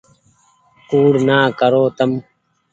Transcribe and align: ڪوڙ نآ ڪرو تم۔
ڪوڙ 0.89 1.13
نآ 1.27 1.37
ڪرو 1.59 1.83
تم۔ 1.97 2.11